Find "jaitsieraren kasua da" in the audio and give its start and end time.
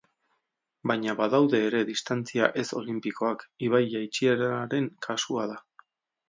3.93-5.61